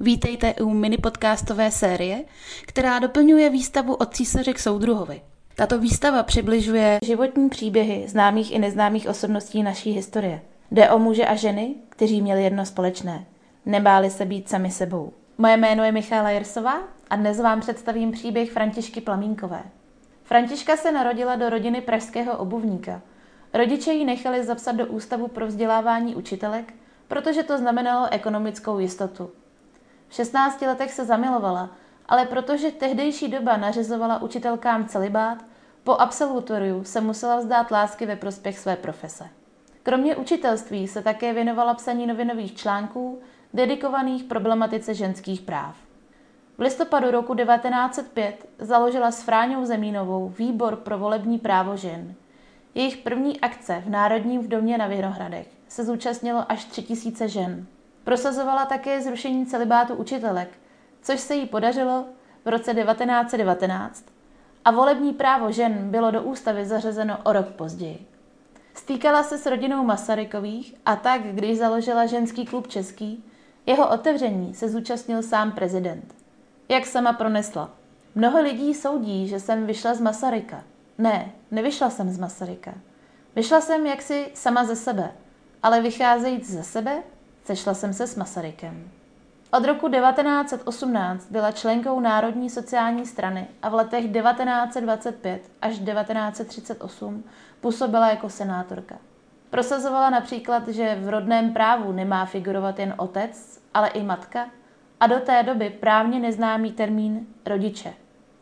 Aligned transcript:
Vítejte 0.00 0.54
u 0.54 0.70
mini 0.70 0.96
podcastové 0.96 1.70
série, 1.70 2.24
která 2.66 2.98
doplňuje 2.98 3.50
výstavu 3.50 3.94
od 3.94 4.14
císaře 4.14 4.52
k 4.52 4.58
soudruhovi. 4.58 5.22
Tato 5.54 5.78
výstava 5.78 6.22
přibližuje 6.22 6.98
životní 7.04 7.48
příběhy 7.48 8.04
známých 8.08 8.52
i 8.52 8.58
neznámých 8.58 9.08
osobností 9.08 9.62
naší 9.62 9.92
historie. 9.92 10.40
Jde 10.70 10.90
o 10.90 10.98
muže 10.98 11.26
a 11.26 11.34
ženy, 11.34 11.74
kteří 11.88 12.22
měli 12.22 12.44
jedno 12.44 12.66
společné. 12.66 13.26
Nebáli 13.66 14.10
se 14.10 14.24
být 14.24 14.48
sami 14.48 14.70
sebou. 14.70 15.12
Moje 15.38 15.56
jméno 15.56 15.84
je 15.84 15.92
Michála 15.92 16.30
Jersová 16.30 16.82
a 17.10 17.16
dnes 17.16 17.40
vám 17.40 17.60
představím 17.60 18.12
příběh 18.12 18.50
Františky 18.50 19.00
Plamínkové. 19.00 19.62
Františka 20.24 20.76
se 20.76 20.92
narodila 20.92 21.36
do 21.36 21.50
rodiny 21.50 21.80
pražského 21.80 22.38
obuvníka. 22.38 23.02
Rodiče 23.54 23.92
ji 23.92 24.04
nechali 24.04 24.44
zapsat 24.44 24.72
do 24.72 24.86
Ústavu 24.86 25.28
pro 25.28 25.46
vzdělávání 25.46 26.16
učitelek, 26.16 26.74
protože 27.08 27.42
to 27.42 27.58
znamenalo 27.58 28.08
ekonomickou 28.10 28.78
jistotu. 28.78 29.30
V 30.08 30.14
16 30.14 30.62
letech 30.62 30.92
se 30.92 31.04
zamilovala, 31.04 31.70
ale 32.06 32.26
protože 32.26 32.70
tehdejší 32.70 33.28
doba 33.28 33.56
nařizovala 33.56 34.22
učitelkám 34.22 34.86
celibát, 34.86 35.44
po 35.84 35.92
absolutoriu 35.92 36.84
se 36.84 37.00
musela 37.00 37.36
vzdát 37.36 37.70
lásky 37.70 38.06
ve 38.06 38.16
prospěch 38.16 38.58
své 38.58 38.76
profese. 38.76 39.28
Kromě 39.82 40.16
učitelství 40.16 40.88
se 40.88 41.02
také 41.02 41.32
věnovala 41.32 41.74
psaní 41.74 42.06
novinových 42.06 42.56
článků 42.56 43.20
dedikovaných 43.54 44.24
problematice 44.24 44.94
ženských 44.94 45.40
práv. 45.40 45.76
V 46.58 46.60
listopadu 46.60 47.10
roku 47.10 47.34
1905 47.34 48.48
založila 48.58 49.10
s 49.10 49.22
Fráňou 49.22 49.64
Zemínovou 49.64 50.28
výbor 50.28 50.76
pro 50.76 50.98
volební 50.98 51.38
právo 51.38 51.76
žen. 51.76 52.14
Jejich 52.74 52.96
první 52.96 53.40
akce 53.40 53.82
v 53.86 53.90
Národním 53.90 54.48
domě 54.48 54.78
na 54.78 54.86
Vinohradech 54.86 55.46
se 55.68 55.84
zúčastnilo 55.84 56.44
až 56.52 56.64
3000 56.64 57.28
žen. 57.28 57.66
Prosazovala 58.04 58.66
také 58.66 59.02
zrušení 59.02 59.46
celibátu 59.46 59.94
učitelek, 59.94 60.48
což 61.02 61.20
se 61.20 61.34
jí 61.34 61.46
podařilo 61.46 62.04
v 62.44 62.48
roce 62.48 62.74
1919 62.74 64.04
a 64.64 64.70
volební 64.70 65.12
právo 65.12 65.52
žen 65.52 65.90
bylo 65.90 66.10
do 66.10 66.22
ústavy 66.22 66.66
zařazeno 66.66 67.18
o 67.24 67.32
rok 67.32 67.46
později. 67.46 68.06
Stýkala 68.74 69.22
se 69.22 69.38
s 69.38 69.46
rodinou 69.46 69.84
Masarykových 69.84 70.74
a 70.86 70.96
tak, 70.96 71.22
když 71.22 71.58
založila 71.58 72.06
ženský 72.06 72.46
klub 72.46 72.68
český, 72.68 73.24
jeho 73.66 73.88
otevření 73.90 74.54
se 74.54 74.68
zúčastnil 74.68 75.22
sám 75.22 75.52
prezident. 75.52 76.14
Jak 76.68 76.86
sama 76.86 77.12
pronesla. 77.12 77.70
Mnoho 78.14 78.42
lidí 78.42 78.74
soudí, 78.74 79.28
že 79.28 79.40
jsem 79.40 79.66
vyšla 79.66 79.94
z 79.94 80.00
Masaryka. 80.00 80.64
Ne, 80.98 81.32
nevyšla 81.50 81.90
jsem 81.90 82.10
z 82.10 82.18
Masaryka. 82.18 82.74
Vyšla 83.36 83.60
jsem 83.60 83.86
jaksi 83.86 84.26
sama 84.34 84.64
ze 84.64 84.76
sebe, 84.76 85.12
ale 85.62 85.80
vycházejíc 85.80 86.50
ze 86.50 86.62
sebe, 86.62 87.02
Sešla 87.48 87.74
jsem 87.74 87.92
se 87.92 88.06
s 88.06 88.16
Masarykem. 88.16 88.90
Od 89.52 89.64
roku 89.64 89.88
1918 89.88 91.30
byla 91.30 91.52
členkou 91.52 92.00
Národní 92.00 92.50
sociální 92.50 93.06
strany 93.06 93.48
a 93.62 93.68
v 93.68 93.74
letech 93.74 94.12
1925 94.12 95.50
až 95.62 95.78
1938 95.78 97.24
působila 97.60 98.10
jako 98.10 98.30
senátorka. 98.30 98.94
Prosazovala 99.50 100.10
například, 100.10 100.68
že 100.68 100.98
v 101.00 101.08
rodném 101.08 101.52
právu 101.52 101.92
nemá 101.92 102.24
figurovat 102.24 102.78
jen 102.78 102.94
otec, 102.96 103.60
ale 103.74 103.88
i 103.88 104.02
matka 104.02 104.48
a 105.00 105.06
do 105.06 105.20
té 105.20 105.42
doby 105.42 105.70
právně 105.70 106.20
neznámý 106.20 106.72
termín 106.72 107.26
rodiče. 107.46 107.94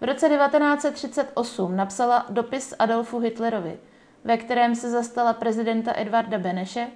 V 0.00 0.04
roce 0.04 0.28
1938 0.28 1.76
napsala 1.76 2.26
dopis 2.30 2.74
Adolfu 2.78 3.18
Hitlerovi, 3.18 3.78
ve 4.24 4.36
kterém 4.36 4.74
se 4.74 4.90
zastala 4.90 5.32
prezidenta 5.32 5.92
Edvarda 5.96 6.38
Beneše 6.38 6.86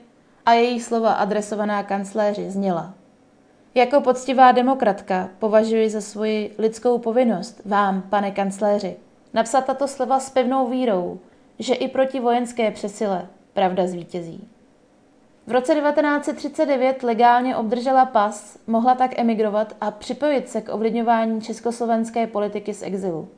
a 0.46 0.52
její 0.52 0.80
slova 0.80 1.12
adresovaná 1.12 1.82
kancléři 1.82 2.50
zněla. 2.50 2.94
Jako 3.74 4.00
poctivá 4.00 4.52
demokratka 4.52 5.28
považuji 5.38 5.90
za 5.90 6.00
svoji 6.00 6.54
lidskou 6.58 6.98
povinnost 6.98 7.60
vám, 7.64 8.02
pane 8.02 8.30
kancléři, 8.30 8.96
napsat 9.34 9.64
tato 9.64 9.88
slova 9.88 10.20
s 10.20 10.30
pevnou 10.30 10.68
vírou, 10.70 11.18
že 11.58 11.74
i 11.74 11.88
proti 11.88 12.20
vojenské 12.20 12.70
přesile 12.70 13.26
pravda 13.52 13.86
zvítězí. 13.86 14.48
V 15.46 15.52
roce 15.52 15.74
1939 15.74 17.02
legálně 17.02 17.56
obdržela 17.56 18.04
pas, 18.04 18.58
mohla 18.66 18.94
tak 18.94 19.18
emigrovat 19.18 19.76
a 19.80 19.90
připojit 19.90 20.48
se 20.48 20.60
k 20.60 20.74
ovlivňování 20.74 21.40
československé 21.40 22.26
politiky 22.26 22.74
z 22.74 22.82
exilu. 22.82 23.28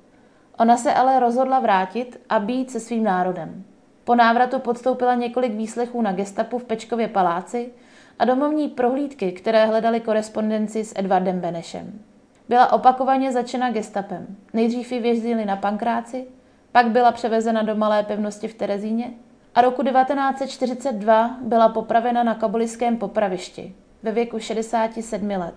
Ona 0.58 0.76
se 0.76 0.94
ale 0.94 1.20
rozhodla 1.20 1.60
vrátit 1.60 2.20
a 2.28 2.38
být 2.38 2.70
se 2.70 2.80
svým 2.80 3.04
národem. 3.04 3.64
Po 4.08 4.14
návratu 4.14 4.58
podstoupila 4.58 5.14
několik 5.14 5.52
výslechů 5.52 6.02
na 6.02 6.12
gestapu 6.12 6.58
v 6.58 6.64
Pečkově 6.64 7.08
paláci 7.08 7.72
a 8.18 8.24
domovní 8.24 8.68
prohlídky, 8.68 9.32
které 9.32 9.66
hledali 9.66 10.00
korespondenci 10.00 10.84
s 10.84 10.92
Edvardem 10.96 11.40
Benešem. 11.40 12.00
Byla 12.48 12.72
opakovaně 12.72 13.32
začena 13.32 13.70
gestapem. 13.70 14.26
Nejdřív 14.52 14.92
ji 14.92 15.00
vězili 15.00 15.44
na 15.44 15.56
Pankráci, 15.56 16.26
pak 16.72 16.86
byla 16.86 17.12
převezena 17.12 17.62
do 17.62 17.74
malé 17.74 18.02
pevnosti 18.02 18.48
v 18.48 18.54
Terezíně 18.54 19.10
a 19.54 19.60
roku 19.60 19.82
1942 19.82 21.36
byla 21.42 21.68
popravena 21.68 22.22
na 22.22 22.34
kabulském 22.34 22.96
popravišti 22.96 23.74
ve 24.02 24.12
věku 24.12 24.38
67 24.38 25.30
let. 25.30 25.54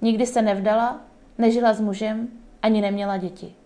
Nikdy 0.00 0.26
se 0.26 0.42
nevdala, 0.42 1.00
nežila 1.38 1.72
s 1.72 1.80
mužem, 1.80 2.28
ani 2.62 2.80
neměla 2.80 3.16
děti. 3.16 3.54